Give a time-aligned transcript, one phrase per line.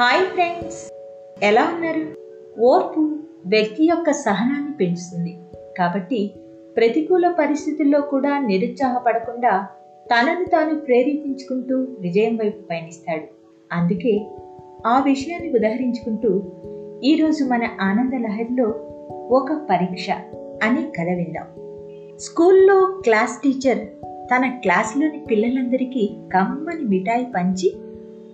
[0.00, 0.92] Hi friends.
[1.42, 2.00] ఎలా ఉన్నారు?
[2.60, 3.00] ఓర్పు
[3.46, 5.38] వ్యక్తి యొక్క సహనాన్ని పెంచుతుంది.
[5.78, 6.30] కాబట్టి
[6.76, 9.66] ప్రతికూల పరిస్థితుల్లో కూడా నిరుత్సాహపడకుండా
[10.06, 13.24] తనను తాను ప్రేరేపించుకుంటూ విజయం వైపు పయనిస్తాడు.
[13.72, 14.26] అందుకే
[14.86, 16.42] ఆ విషయాన్ని ఉదహరించుకుంటూ
[17.04, 18.68] ఈరోజు మన ఆనంద లహరిలో
[19.30, 20.10] ఒక పరీక్ష
[20.62, 21.46] అనే కథ విందాం.
[22.18, 23.78] స్కూల్లో క్లాస్ టీచర్
[24.16, 27.74] తన క్లాసులోని పిల్లలందరికీ కమ్మని మిఠాయి పంచి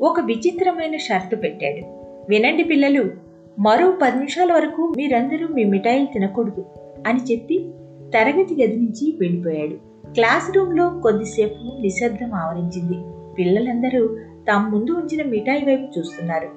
[0.00, 1.86] ఒక విచిత్రమైన షరతు పెట్టాడు.
[2.28, 3.04] వినండి పిల్లలు
[3.58, 6.64] మరో పది నిమిషాల వరకు మీరందరూ మీ మిఠాయిలు తినకూడదు
[7.06, 7.70] అని చెప్పి
[8.14, 9.74] తరగతి గది నుంచి వెళ్ళిపోయాడు.
[10.12, 12.96] క్లాస్ రూమ్లో కొద్దిసేపు నిశ్శబ్దం ఆవరించింది.
[13.38, 14.18] పిల్లలందరూ
[14.52, 16.50] తమ ముందు ఉంచిన మిఠాయి వైపు చూస్తున్నారు.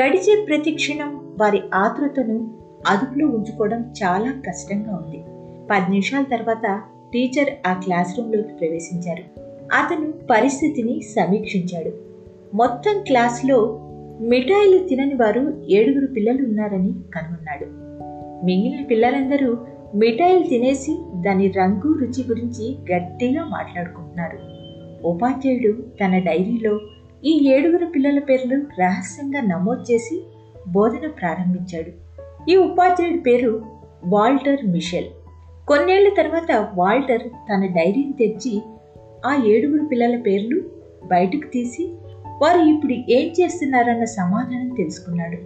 [0.00, 2.54] గడిచే ప్రతి క్షణం వారి ఆతృతను
[2.86, 5.24] అదుపులో ఉంచుకోవడం చాలా కష్టంగా ఉంది.
[5.70, 6.80] పది నిమిషాల తర్వాత
[7.12, 9.40] టీచర్ ఆ క్లాస్ రూమ్లోకి ప్రవేశించారు.
[9.72, 12.13] అతను పరిస్థితిని సమీక్షించాడు.
[12.54, 13.80] మొత్తం క్లాస్లో
[14.20, 17.66] మిఠాయిలు తినని వారు ఏడుగురు పిల్లలు ఉన్నారని కనుగొన్నాడు.
[18.44, 19.58] మిగిలిన పిల్లలందరూ
[19.94, 24.38] మిఠాయిలు తినేసి దాని రంగు రుచి గురించి గట్టిగా మాట్లాడుకుంటున్నారు.
[25.06, 26.80] ఉపాధ్యాయుడు తన డైరీలో
[27.24, 30.24] ఈ ఏడుగురు పిల్లల పేర్లు రహస్యంగా నమోదు చేసి
[30.68, 31.90] బోధన ప్రారంభించాడు.
[32.50, 33.62] ఈ ఉపాధ్యాయుడి పేరు
[34.06, 35.06] వాల్టర్ మిషెల్.
[35.68, 38.62] కొన్నేళ్ళ తర్వాత వాల్టర్ తన డైరీని తెచ్చి
[39.26, 40.62] ఆ ఏడుగురు పిల్లల పేర్లు
[41.06, 41.94] బయటకు తీసి
[42.42, 45.38] వారు ఇప్పుడు ఏం చేస్తున్నారన్న సమాధానం తెలుసుకున్నాడు.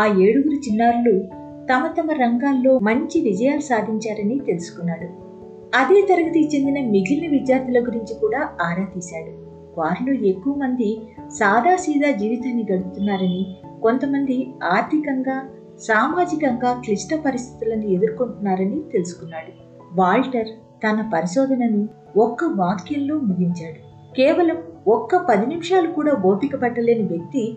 [0.00, 1.24] ఆ ఏడుగురు చిన్నారులు
[1.72, 5.26] తమ తమ రంగాల్లో మంచి విజయాలు సాధించారని తెలుసుకున్నాడు.
[5.74, 9.46] అదే తరగతికి చెందిన మిగిలిన విద్యార్థుల గురించి కూడా ఆరా తీశాడు.
[9.80, 19.52] వారిలో ఎక్కువ మంది సాదాసీదా జీవితాన్ని గడుపుతున్నారని కొంతమంది ఆర్థికంగా సామాజికంగా క్లిష్ట పరిస్థితులను ఎదుర్కొంటున్నారని తెలుసుకున్నాడు.
[20.00, 20.48] వాల్టర్
[20.86, 24.12] తన పరిశోధనను ఒక్క వాక్యంలో ముగించాడు.
[24.14, 24.56] కేవలం
[24.88, 27.56] ఒక్క పది నిమిషాలు కూడా ఓపిక పట్టలేని వ్యక్తి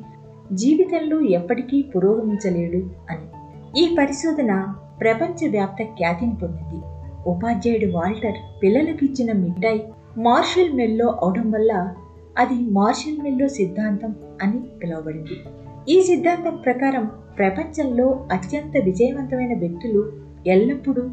[0.53, 2.77] జీవితంలో ఎప్పటికీ పురోగమించలేడు
[3.09, 3.25] అని.
[3.81, 6.83] ఈ పరిశోధన ప్రపంచవ్యాప్త ఖ్యాతిని పొందింది.
[7.29, 9.83] ఉపాధ్యాయుడు వాల్టర్ పిల్లలకు ఇచ్చిన మిఠాయి
[10.17, 11.95] మార్షల్ మెల్లో అవడం వల్ల
[12.37, 15.37] అది మార్షల్ మెల్లో సిద్ధాంతం అని పిలువబడింది.
[15.89, 20.11] ఈ సిద్ధాంతం ప్రకారం ప్రపంచంలో అత్యంత విజయవంతమైన వ్యక్తులు
[20.47, 21.03] ఎల్లప్పుడూ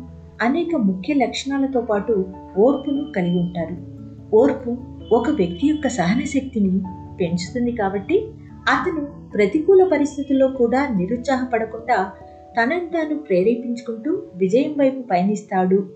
[0.42, 2.26] అనేక ముఖ్య లక్షణాలతో పాటు
[2.58, 3.96] ఓర్పును కలిగి ఉంటారు.
[4.36, 6.80] ఓర్పు ఒక వ్యక్తి యొక్క సహన శక్తిని
[7.20, 8.28] పెంచుతుంది కాబట్టి
[8.68, 12.10] అతను ప్రతికూల పరిస్థితుల్లో కూడా నిరుత్సాహపడకుండా
[12.60, 15.88] తనను తాను ప్రేరేపించుకుంటూ విజయం వైపు పయనిస్తాడు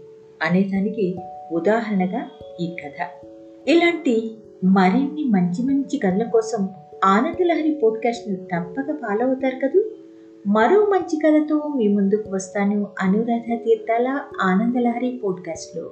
[0.43, 1.17] అనేదానికి
[1.53, 2.27] ఉదాహరణగా
[2.61, 3.27] ఈ కథ.
[3.69, 4.31] ఇలాంటి
[4.65, 6.69] మరిన్ని మంచి మంచి కథల కోసం
[7.05, 9.85] ఆనందలహరి పోడ్కాస్ట్ను తప్పక ఫాలో అవుతారు కదూ?
[10.47, 15.91] మరో మంచి కథతో మీ ముందుకు వస్తాను అనురాధ తీర్థాల ఆనందలహరి పోడ్కాస్ట్లో.